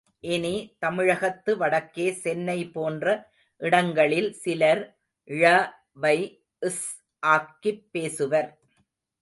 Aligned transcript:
இனி, 0.23 0.75
தமிழகத்து 0.79 1.57
வடக்கே 1.57 2.11
சென்னை 2.13 2.69
போன்ற 2.69 3.05
இடங்களில் 3.61 4.31
சிலர் 4.33 4.81
ழ 5.27 5.43
வை 5.93 6.17
ஸ் 6.61 6.83
ஆக்கிப் 7.27 7.85
பேசுவர். 7.93 8.49